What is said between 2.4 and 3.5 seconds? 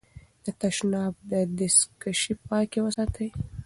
پاکې وساتئ.